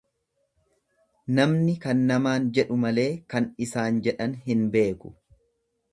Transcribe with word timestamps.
Namni 1.39 1.75
kan 1.83 2.01
namaan 2.13 2.49
jedhu 2.59 2.79
malee 2.87 3.07
kan 3.35 3.51
isaan 3.67 4.01
jedhan 4.09 4.37
hin 4.49 4.65
beeku. 4.77 5.17